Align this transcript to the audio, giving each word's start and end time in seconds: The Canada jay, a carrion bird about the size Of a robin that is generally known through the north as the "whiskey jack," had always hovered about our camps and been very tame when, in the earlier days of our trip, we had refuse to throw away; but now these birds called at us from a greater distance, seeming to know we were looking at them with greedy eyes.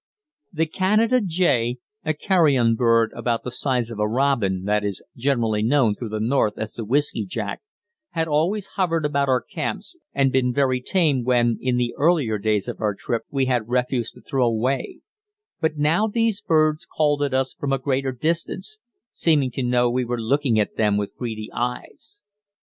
The 0.51 0.65
Canada 0.65 1.21
jay, 1.23 1.77
a 2.03 2.15
carrion 2.15 2.73
bird 2.73 3.11
about 3.15 3.43
the 3.43 3.51
size 3.51 3.91
Of 3.91 3.99
a 3.99 4.07
robin 4.07 4.63
that 4.63 4.83
is 4.83 5.03
generally 5.15 5.61
known 5.61 5.93
through 5.93 6.09
the 6.09 6.19
north 6.19 6.57
as 6.57 6.73
the 6.73 6.83
"whiskey 6.83 7.23
jack," 7.23 7.61
had 8.09 8.27
always 8.27 8.65
hovered 8.77 9.05
about 9.05 9.27
our 9.29 9.41
camps 9.43 9.95
and 10.11 10.31
been 10.31 10.55
very 10.55 10.81
tame 10.81 11.23
when, 11.23 11.59
in 11.61 11.77
the 11.77 11.93
earlier 11.99 12.39
days 12.39 12.67
of 12.67 12.81
our 12.81 12.95
trip, 12.95 13.25
we 13.29 13.45
had 13.45 13.69
refuse 13.69 14.09
to 14.13 14.21
throw 14.21 14.47
away; 14.47 15.01
but 15.59 15.77
now 15.77 16.07
these 16.07 16.41
birds 16.41 16.87
called 16.87 17.21
at 17.21 17.35
us 17.35 17.53
from 17.53 17.71
a 17.71 17.77
greater 17.77 18.11
distance, 18.11 18.79
seeming 19.13 19.51
to 19.51 19.61
know 19.61 19.87
we 19.91 20.03
were 20.03 20.19
looking 20.19 20.59
at 20.59 20.77
them 20.77 20.97
with 20.97 21.15
greedy 21.15 21.47
eyes. 21.53 22.23